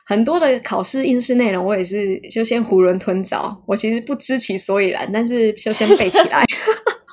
[0.09, 3.55] 很多的考试应试内容，我也是就先囫囵吞枣。
[3.67, 6.43] 我其实不知其所以然，但是就先背起来。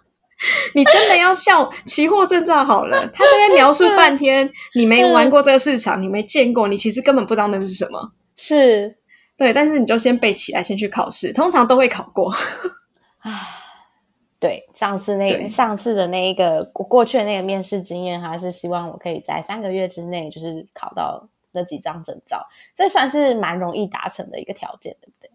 [0.75, 8.13] 你真的要笑期货证照好了，他这边描述半天，你没玩过这个市场，你没见过，你其实根本不知道那是什么。
[8.35, 8.97] 是，
[9.37, 12.31] 对，但是你就先背起来，先去考试，通常都会考过。
[13.21, 13.31] 啊，
[14.41, 21.29] 对，上次那上次的那一个过去的那个面试经验，还是希望我可以在三个月之内就是考到。
[21.57, 25.31] 那几张证照，这算是蛮容易达成的一个条件，对不对？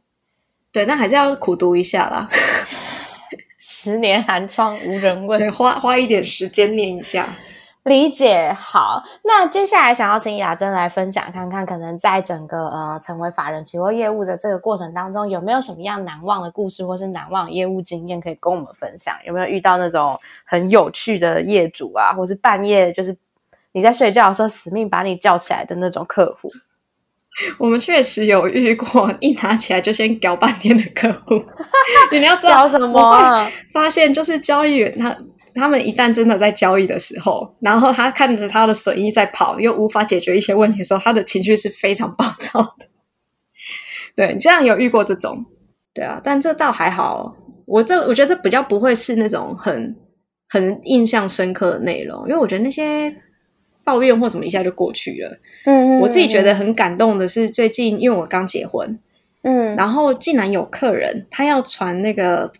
[0.72, 2.30] 对，那还是要苦读一下啦。
[3.58, 7.28] 十年寒窗无人问，花花一点时间念一下。
[7.84, 19.16] 理解好，那接下来想要请雅珍来分享看看，可能在整个呃成为法人期货业务的这个过程当中，有没有什么样难忘的故事，或是难忘业务经验可以跟我们分享？
[19.26, 23.18] 有没有遇到那种很有趣的业主啊，或是半夜就是？
[23.74, 26.50] 你在睡觉的时候死命把你叫起来的那种客户，
[27.58, 31.42] 我们确实有遇过，一拿起来就先搞半天的客户。
[32.12, 33.50] 你要知道什么？
[33.72, 35.18] 发现就是交易员他
[35.56, 42.88] 他们一旦真的在交易的时候，然后他看着他的损益在跑，又无法解决一些问题的时候，他的情绪是非常暴躁的。
[44.18, 45.46] 对，这样有遇过这种？
[45.94, 47.38] 对啊，但这倒还好。
[47.66, 49.96] 我这我觉得这比较不会是那种很
[50.50, 53.16] 很印象深刻的内容，因为我觉得那些。
[53.84, 55.38] 抱怨或什么一下就过去了。
[55.66, 59.00] 嗯，我自己觉得很感动的是，最近因为我刚结婚，
[59.44, 62.52] 嗯，然后竟然有客人他要传那个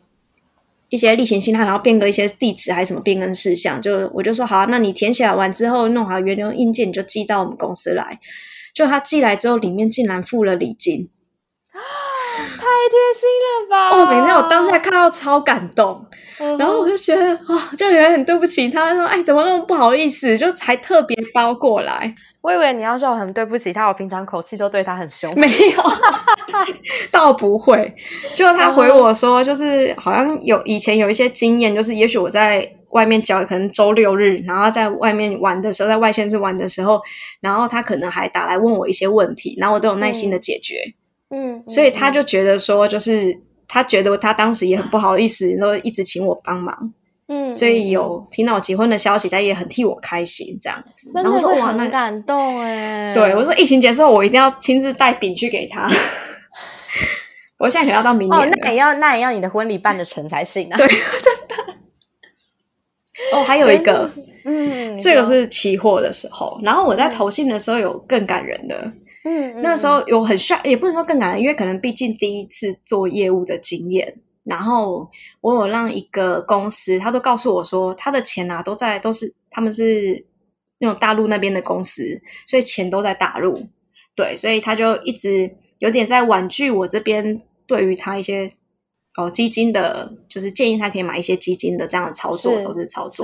[0.90, 8.20] 一些例行信函然后变更一些地址还是什么变更事项，就我就说好，那你填写完之后弄好原留硬件，你就寄到我们公司来。
[8.74, 11.10] 就他寄来之后，里面竟然付了礼金，
[11.74, 11.78] 太
[12.48, 12.58] 贴
[13.14, 13.90] 心了吧！
[13.90, 16.06] 哦，等一下我当下看到超感动。
[16.58, 18.96] 然后我就觉得哇，这样人很对不起他。
[18.96, 22.14] 说哎，怎么那么不好意思，就才特别包过来。
[22.42, 25.32] 我以为你要说我很对不起他，我平常口气都对他很凶。
[25.36, 25.84] 没有，
[27.12, 27.94] 倒不会。
[28.36, 37.00] 就他回我说，就是好像有以前有一些经验，就是也许我在外面教，可能周六日，然后在外面玩的时候，在外县市玩的时候，
[37.40, 40.96] 然后他可能还打来问我一些问题，然后我都有耐心的解决。
[41.30, 43.40] 嗯，所以他就觉得说，就是。
[43.74, 46.94] 他觉得他当时也很不好意思，然后一直请我帮忙，
[47.28, 55.90] 嗯，所以有听到我结婚的消息，他也很替我开心，这样子，然后说哇，很感动哎， 对我说疫情结束后，我一定要亲自带饼去给他。
[57.58, 61.56] 我现在可能要到明年，那也要那也要你的婚礼办的成才行啊，对，真的。
[63.34, 64.12] 哦，还有一个，
[64.44, 68.92] 嗯，这个是期货的时候，然后我在投信的时候有更感人的，
[69.24, 74.18] 嗯，那时候有很帅，也不能说更感人，因为可能毕竟第一次做业务的经验。
[74.44, 75.08] 然后
[75.42, 80.26] 我有让一个公司，他都告诉我说，他的钱啊都在都是他们是
[80.80, 83.68] 那种大陆那边的公司，所以钱都在大陆，
[84.16, 88.52] 对，所以他就一直有点在婉拒我这边对于他一些
[89.16, 93.24] 哦基金的，就是建议他可以买一些基金的这样的操作投资操作，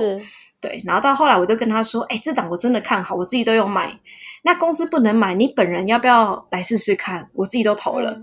[0.60, 0.80] 对。
[0.86, 3.98] 然后到后来我就跟他说，哎，这档我真的看好，我自己都有买，
[4.42, 7.30] 那公司不能买，你本人要不要来试试看？
[7.34, 8.22] 我自己都投了。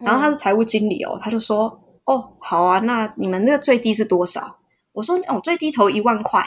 [0.00, 1.78] 然后他是财务经理哦，他就说。
[2.04, 4.58] 哦，好啊，那你们那个最低是多少？
[4.92, 6.44] 我说哦，最低投一万块。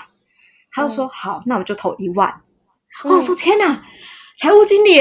[0.70, 2.30] 他就说好，那我就投一万。
[3.06, 3.86] 哦，我说天哪，
[4.38, 4.92] 财务经理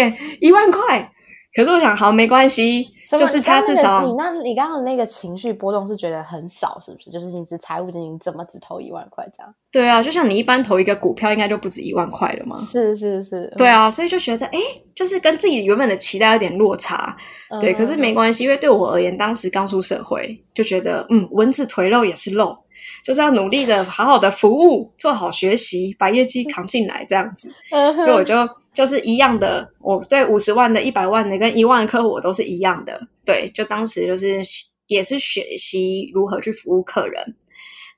[0.41, 1.13] 一万块。
[1.55, 7.11] 可是我想，好没关系，就是他至少你那，你刚刚那个情绪波动是觉得很少，是不是？
[7.11, 9.55] 就是你只财务经理，怎么只投一万块这样？
[9.71, 12.57] 对啊，就像你一般投一个股票，应该就不止一万块了嘛。
[12.57, 14.59] 是是是，对啊，所以就觉得哎，
[14.97, 17.17] 就是跟自己原本的期待有点落差。
[17.61, 22.57] 对，可是没关系，因为对我而言，当时刚出社会，就觉得嗯，蚊子腿肉也是肉，
[23.03, 27.53] 就是要努力的好好的服务，做好学习，把业绩扛进来这样子。
[27.71, 28.35] 所以我就。
[28.75, 33.07] 就是一样的，我对五十万的、一百万的跟一万客户，我都是一样的。
[33.25, 34.43] 对，就当时就是
[34.89, 37.37] 也是学习如何去服务客人。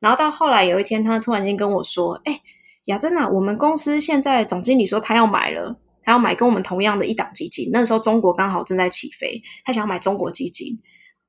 [0.01, 2.43] 然后到后来有一天，他突然间跟我说：“哎，
[2.85, 7.71] 雅珍啊，我们公司现在总经理说他要买了，他要买跟我们同样的一档基金。
[7.73, 10.79] 那时候中国刚好正在起飞，他想要买中国基金。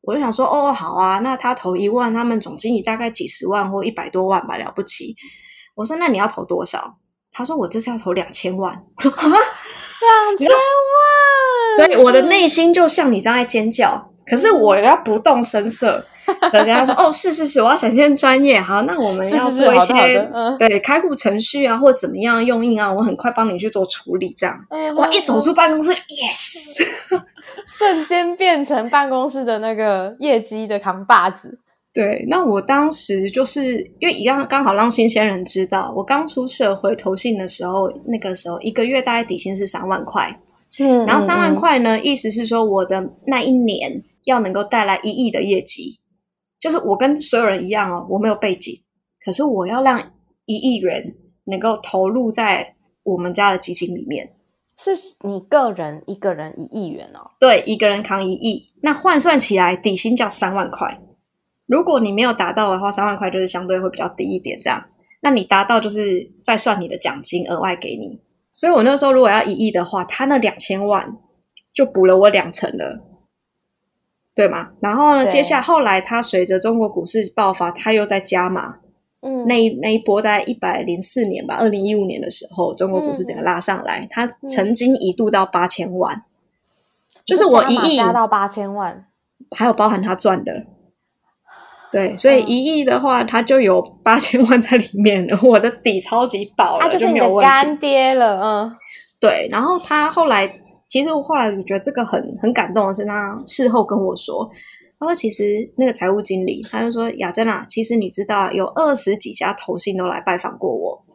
[0.07, 5.17] 我就想说，哦，好啊，那他投一万，他们总经理大概几十万或一百多万吧，了不起。
[5.75, 6.95] 我说，那你要投多少？”
[7.29, 10.57] 他说：“我这次要投两千万。”我说：“啊，两千万！”
[11.85, 16.03] 所以我的内心就像你这样在尖叫，可是我要不动声色
[16.51, 18.59] 的跟他说：“哦，是是是，我要展现专业。
[18.59, 24.57] 好，那我们要做一些对开户程序啊，或怎么样用印啊，我很快帮你去做处理。”这样，
[24.95, 25.07] 我！
[25.11, 26.83] 一走出办公室，yes，
[27.67, 31.59] 瞬间变成办公室的那个业绩的扛把子。
[31.93, 40.39] 对，那我当时就是因为一样刚好让新鲜人知道，我刚出社会投信的时候，那个时候一个月大概底薪是三万块，
[40.77, 45.99] 嗯，然后三万块呢，意思是说我的那一年要能够带来一亿的业绩，
[46.59, 48.83] 就是我跟所有人一样哦，我没有背景，
[49.23, 50.11] 可是我要让
[50.45, 54.33] 一亿元能够投入在我们家的基金里面，
[54.77, 60.99] 是你个人一个人一亿元哦，对，一个人扛一亿，那换算起来底薪叫三万块。
[61.65, 64.83] 如果你没有达到的话，三万块就是相对会比较低一点，这样。
[65.21, 68.21] 那你达到就是再算你的奖金额外给你。
[68.51, 71.17] 所以我那时候如果要一亿的话，他那两千万
[71.73, 73.06] 就补了我两成了，
[74.37, 74.69] 对吗？
[74.79, 78.75] 然后呢，接下后来他随着中国股市爆发，他又在加码。
[79.21, 86.23] 嗯，那一那一波在一百零四年吧，二零一五年的时候，中国股市整个拉上来，它曾经一度到八千万，
[87.25, 89.07] 就是我一亿加到八千万，
[89.55, 90.67] 还有包含他赚的。
[91.91, 95.39] 对，所以一亿的话，它就有八千万在里面了。
[95.41, 98.39] 我的底超级薄了，就是你的干爹了。
[98.39, 98.75] 嗯，
[99.19, 99.49] 对。
[99.51, 104.49] 然后他后来，其实我后来我觉得这个很很感动的是，他事后跟我说，
[104.99, 111.05] 他说其实那个财务经理，他就说雅珍啊，其实你知道有二十几家投信都来拜访过我，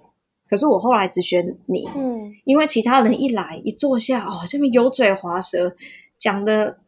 [0.48, 5.74] 可是我后来只选你，嗯，因为其他人一来一坐下，哦，这边油嘴滑舌，
[6.18, 6.78] 讲的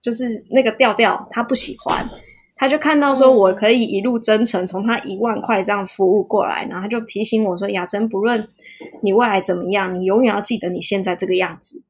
[0.00, 2.08] 就是那个调调，他不喜欢。
[2.56, 8.46] 他就看到说，我可以一路真诚，从他一万块这样服务过来，然后他就提醒我说：“雅珍，不论
[9.00, 11.82] 你未来怎么样，你永远要记得你现在这个样子，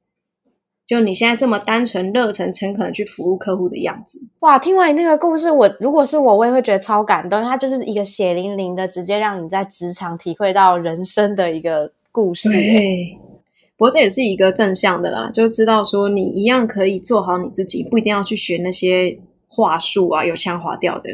[0.91, 4.59] 就你现在这么单纯、热诚、诚恳的去服务客户的样子。”哇！
[4.59, 7.41] 听完你那个故事，我如果是我，我也会觉得超感动。
[7.45, 12.51] 它就是一个血淋淋的，直接让你在职场体会到人生的一个故事。
[12.51, 13.17] 对，
[13.77, 19.17] 不过这也是一个正向的啦，就知道说你一样可以做好你自己，不一定要去学那些。
[19.53, 21.11] 话术啊，有腔滑调的，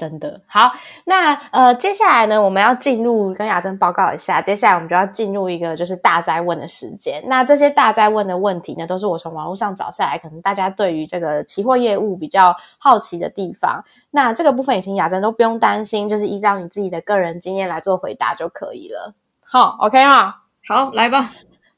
[0.00, 0.72] 真的好。
[1.04, 4.40] 那呃，接下来呢，我们要进入跟雅珍报告一下。
[4.40, 7.22] 接下来我们就要进入一个就是大灾问的时间。
[7.26, 13.84] 那这些大灾问的问题呢，都是我从网络上找下来，可能大家对于这个期货业务比较好奇的地方。
[14.10, 19.12] 那这个部分，以前雅珍都不用担心，就是依照你自己的个人经验来做回答就可以了。
[19.44, 20.36] 好，OK 吗？
[20.66, 21.30] 好，来吧。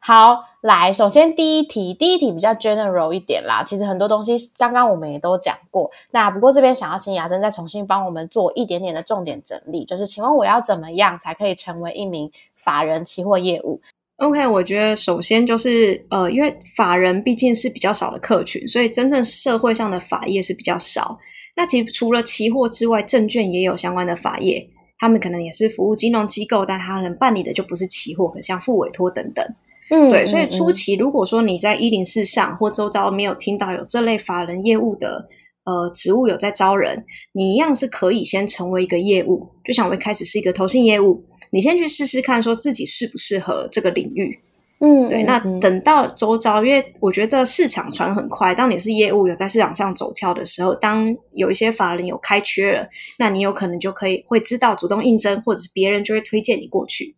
[0.05, 3.62] 好，来，首先第一题，第一题比较 general 一点啦。
[3.64, 5.88] 其实很多东西刚刚我们也都讲过。
[6.11, 13.80] 那不过这边想要请雅珍再重新帮我们做一点点的重点整理，就是请问我要怎么样才可以成为一名法人期货业务
[14.16, 21.16] ？OK，我觉得首先就是呃，因为法人毕竟是比较少的客群，所以真正社会上的法业是比较少。
[21.55, 24.68] 那其实除了期货之外，证券也有相关的法业。
[24.98, 29.46] 他们可能也是服务金融机构，但他能办理的就不是期货，可像付委托等等。
[29.91, 35.28] 嗯，对，所以嗯初期如果说你在一零四上或周遭没有听到有这类法人业务的
[35.64, 39.49] 呃职务有在招人，你一样是可以先成为一个业务。
[39.64, 44.39] 就像我一开始是一个投信业务，你先去试试看，说自己适不适合这个领域。
[44.85, 57.14] 嗯，对，那等到周遭，因为我觉得市场传很快，当你是业务有在市场上走跳的时候，当有一些法人有开缺了，那你有可能就可以会知道主动应征，或者是别人就会推荐你过去。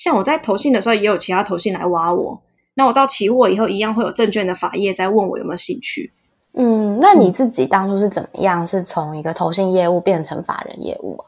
[0.00, 2.40] 像我在投信的时候，也有其他投信来挖我，
[2.72, 6.10] 那我到期货以后，一样会有证券的法业在问我有没有兴趣。
[6.54, 8.66] 嗯，那你自己当初是怎么样？
[8.66, 11.24] 是从一个投信业务变成法人业务啊？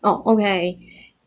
[0.00, 0.78] 哦，OK，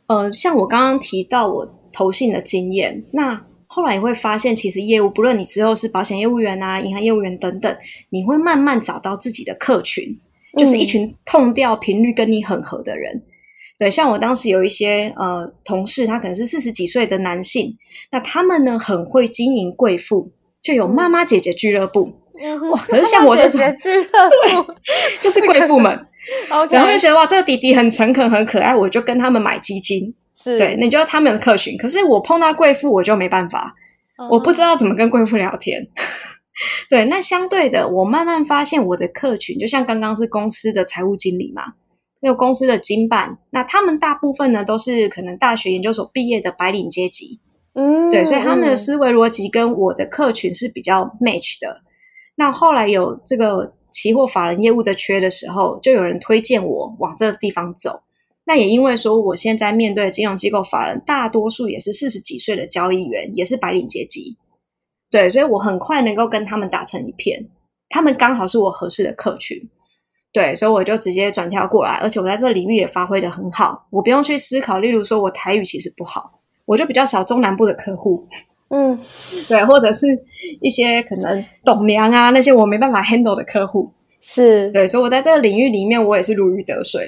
[0.08, 7.78] 呃，像我刚刚提到我投信的经验，那后来你会发现，其实业务不论你之后是保险业务员啊、银行业务员等等，
[8.10, 10.18] 你会慢慢找到自己的客群，
[10.58, 13.22] 就是一群痛调频率跟你很合的人。
[13.82, 17.76] 对，像我当时有一些呃同事，他可能是四十几岁的男性，
[18.12, 22.14] 那他们呢很会经营贵妇，就有妈妈姐姐俱乐部，
[22.72, 24.74] 哇 可是像我这种俱 乐部
[25.20, 26.00] 就是贵妇们
[26.48, 30.14] 然后就觉得哇，这个弟弟很诚恳、很可爱，我就跟他们买基金。
[30.32, 31.76] 是对，那就是他们的客群。
[31.76, 33.74] 可是我碰到贵妇，我就没办法，
[34.20, 35.88] 嗯我不知道怎么跟贵妇聊天。
[36.88, 41.74] 对，那相对的，我慢慢发现我的客群，就像刚刚是公司的财务经理嘛，
[42.22, 47.40] 有公司的经办，那他们大部分呢都是可能大学研究所毕业的白领阶级，
[47.74, 51.82] 嗯，对，所以他们的嗯思维逻辑跟我的客群是比较 match 的。
[52.36, 58.02] 那后来有这个期货法人业务的缺的时候，就有人推荐我往这个地方走。
[58.44, 64.38] 那也因为说我现在面对的金融机构法人，大多数也是四十几岁的交易员，也是白领阶级，
[65.10, 67.50] 对，所以我很快能够跟他们打成一片。
[67.90, 69.70] 他们刚好是我合适的客群，
[70.34, 78.28] 对，所以我就直接转跳过来，而且我在这个领域也发挥的很好，我不用去思考，例如说我台语其实不好，我就比较少中南部的客户，
[78.70, 78.98] 嗯。
[79.50, 80.08] 对，或者是
[80.62, 84.70] 一些可能董娘啊那些我没办法 handle 的客户，是。
[84.72, 87.08] 对，所以我在这个领域里面我也是如鱼得水。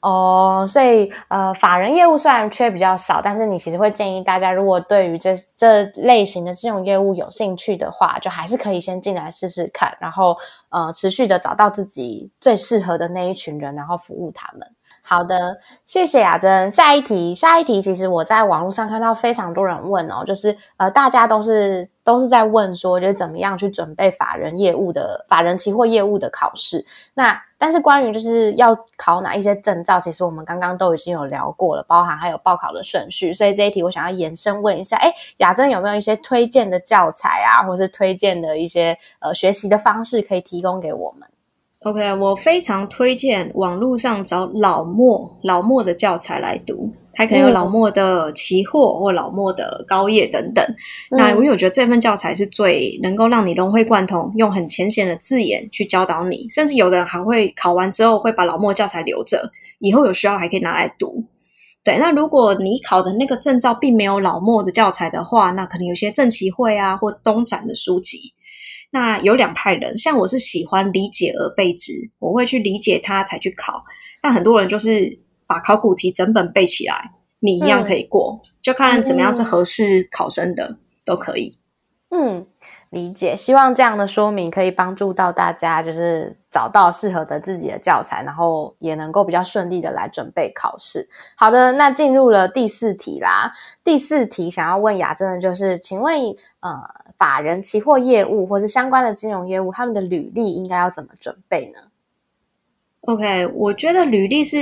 [0.00, 10.36] 哦，所以呃，法人业务虽然缺比较少，但是你其实会建议大家，如果对于这这类型的金融业务有兴趣的话，就还是可以先进来试试看，然后
[10.68, 14.77] 呃，持续的找到自己最适合的那一群人，然后服务他们。
[15.10, 15.56] 好的，
[15.86, 16.70] 谢谢雅珍。
[16.70, 26.84] 下一题，下一题，其实我在网络上看到非常多人问哦，就是呃，大家都是都是在问说，就是怎么样去准备法人业务的法人期货业务的考试。
[27.14, 33.32] 那但是关于就是要考哪一些证照，其实我们刚刚都已经有聊过了，包含还有报考的顺序。
[33.32, 41.26] 所以这一题我想要延伸问一下，哎，雅珍有没有一些推荐的教材啊，或是推荐的一些呃学习的方式可以提供给我们？
[41.84, 50.64] OK，我非常推荐网络上找老莫老莫的教材来读，它可能有嗯老莫的期货或老莫的高业等等。
[51.08, 61.26] 那嗯因为我觉得这份教材是最能够让你融会贯通，用很浅显的字眼去教导你，甚至有的人还会考完之后会把老莫教材留着，以后有需要还可以拿来读。
[61.84, 68.34] 对，那如果你考的那个证照并没有老莫的教材的话，那可能有些正期会啊或东展的书籍。
[68.90, 73.84] 那有两派人，像我是喜欢理解而背之，我会去理解它才去考。
[74.22, 81.58] 但很多人就是把考古题整本背起来，你一样可以过，就看怎么样是合适考生的、都可以。
[82.10, 82.46] 嗯，
[82.88, 83.36] 理解。
[83.36, 91.06] 希望这样的说明可以帮助到大家，就是找到适合的自己的教材，然后也能够比较顺利的来准备考试。
[91.36, 93.52] 好的，那进入了第四题啦。
[93.84, 96.18] 第四题想要问雅珍的就是，请问
[96.60, 101.80] 呃，法人期货业务或是相关的金融业务，他们的履历应该要怎么准备呢
[103.02, 104.58] ？OK，我觉得履历是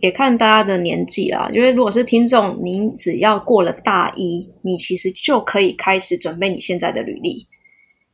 [0.00, 7.46] 也看大家的年纪啦，因为如果是听众，您只要过了大一，你其实就可以开始准备你现在的履历。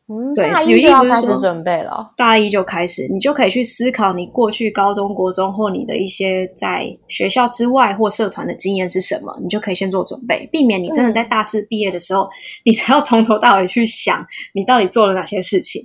[0.06, 1.90] 嗯，对大一就要开始准备了。
[1.92, 12.28] 哦大一就开始，你就可以去思考你过去高中国中或你的一些在学校之外或社团的经验是什么，你就可以先做准备，避免你真的在大四毕业的时候，
[12.64, 14.24] 你才要从头到尾去想
[14.54, 15.82] 你到底做了哪些事情。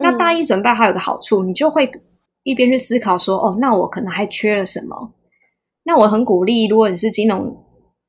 [0.00, 1.90] 那大一准备还有个好处，你就会
[2.44, 5.12] 一边去思考说，哦，那我可能还缺了什么。
[5.84, 7.54] 那我很鼓励，如果你是金融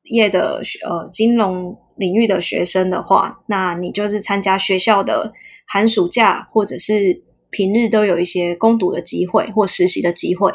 [0.03, 5.33] 业的学呃金融领域的学生的话，那你就是参加学校的
[5.67, 7.21] 寒暑假或者是
[7.51, 10.49] 平日都有一些攻读的机会或实习的机会，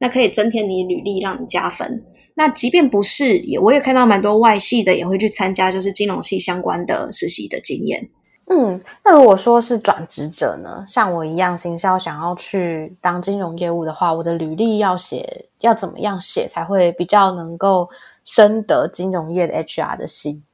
[0.00, 2.04] 那可以增添你履历，让你加分。
[2.34, 8.10] 那即便不是，也我也看到蛮多外系的也会去参加，就是金融系相关的实习的经验。
[8.48, 17.88] 嗯，那如果说是转职者呢，像我一样行销想要去当金融业务的话，我的履历要写要怎么样写才会比较能够
[18.22, 20.44] 深得金融业的 HR 的心？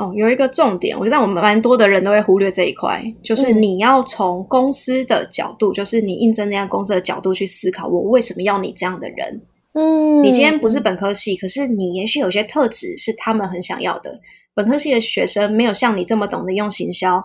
[0.00, 9.42] 哦，有一个重点，我觉得我们蛮多的人都会忽略这一块，就是你要从公司的角度，就是你应征那家公司的角度去思考，我为什么要你这样的人？
[9.74, 14.20] 嗯，你今天不是本科系，可是你也许有些特质是他们很想要的。
[14.52, 17.22] 本科系的学生没有像你这么懂得用行销，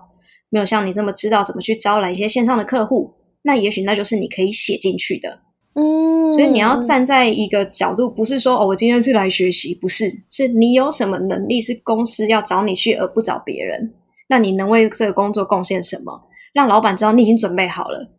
[0.49, 5.39] 没有像你这么知道怎么去招揽一些线上的客户，那也许那就是你可以写进去的。
[5.79, 13.93] 嗯，所以你要站在一个角度，不是说哦，我今天是来学习，不是，是你有什么能力是公司要找你去而不找别人，
[14.27, 18.09] 那你能为这个工作贡献什么，让老板知道你已经准备好了，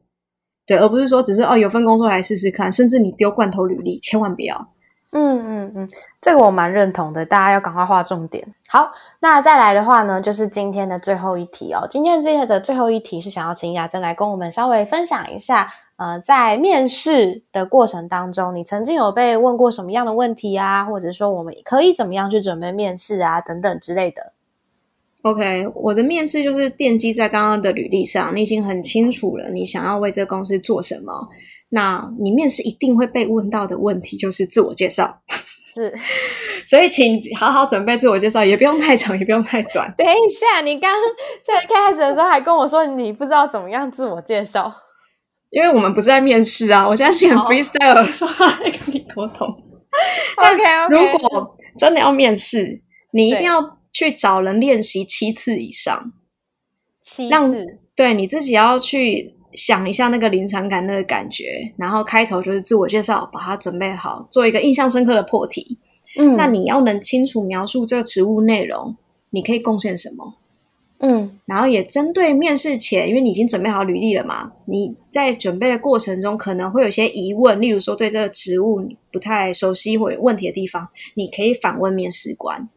[0.67, 4.69] 对，而不是说只是哦有份工作来试试看，甚至你丢罐头履历，千万不要。
[5.13, 5.89] 嗯嗯嗯，
[6.21, 8.47] 这个我蛮认同的，大家要赶快画重点。
[8.69, 11.85] 好，那再来的话呢，就是今天的最后一题哦。
[11.91, 15.69] 今天这些的最后一题是想要请雅珍来跟我们稍微分享一下，
[16.01, 24.33] 呃，在面试的过程当中，你曾经有被问过什么样的问题啊，或者说我们可以怎么样去准备面试啊，等等之类的。
[25.21, 31.29] OK，我的面试就是奠基在刚刚的履历上，你已经很清楚了，你想要为这个公司做什么。
[31.69, 35.21] 那你面试一定会被问到的问题就是自我介绍，
[35.75, 35.95] 是，
[36.65, 39.95] 所以请好好准备自我介绍，也不用太长，也不用太短。
[39.99, 40.91] 等一下，你刚
[41.45, 44.73] 在开始的时候还跟我说你不知道怎么样自我介绍，
[45.51, 49.49] 因为我们不是在面试啊，我现在是很 freestyle 说话在跟你沟通。
[50.37, 52.83] OK OK，如果真的要面试，
[53.13, 56.13] 你一定要去找人练习七次以上，
[57.01, 59.37] 七次，对你自己要去。
[59.53, 65.81] 想一下那个临场感那个感觉，然后开头就是自我介绍，把它准备好，做一个印象深刻的破题。
[66.17, 68.95] 嗯，那你要能清楚描述这个职务内容，
[69.31, 70.37] 你可以贡献什么？
[71.03, 82.69] 嗯，然后也针对面试前，因为你已经准备好履历了嘛，你在准备的过程中可能会有些疑问，例如说对这个职务不太熟悉或有问题的地方，你可以反问面试官。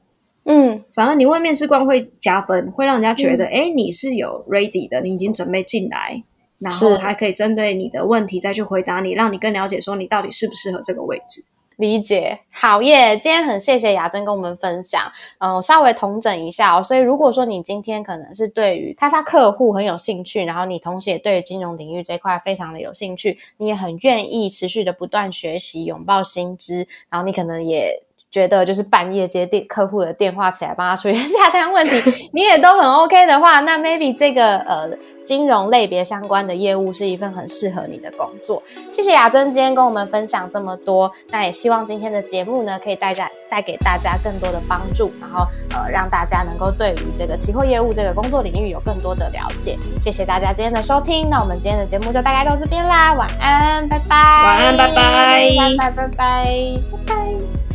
[0.45, 6.23] 嗯，反而你问面试官会加分，会让人家觉得，哎，你是有 ready 的，你已经准备进来。
[6.59, 11.43] 然后还可以针对你的问题再去回答你，让你更了解说你到底适不适合这个位置。
[11.77, 13.17] 理解，好耶！
[13.17, 15.01] 今天很谢谢雅珍跟我们分享。
[15.39, 16.81] 嗯，稍微统整一下哦。
[16.83, 28.03] 所以如果说你今天可能是对于开发客户很有兴趣，然后你同时也对金融领域这块非常的有兴趣，你也很愿意持续的不断学习，拥抱新知，然后你可能也。
[28.33, 32.01] 觉得就是半夜接电客户的电话起来帮他处理下单问题，
[32.33, 34.89] 你也都很 OK 的话，那 maybe 这个呃
[35.25, 38.61] 金融类别相关的业务是一份很适合你的工作。
[38.91, 49.77] 谢谢雅珍今天跟我们分享这么多，那也希望今天的节目呢可以带家带给大家更多的帮助，然后呃让大家能够对于这个期货业务这个工作领域有更多的了解。
[49.99, 54.95] 谢谢大家今天的收听，那我们今天的节目就大概到这边啦，晚安，拜拜，晚安，拜拜，
[55.77, 56.07] 拜拜，拜
[57.07, 57.72] 拜。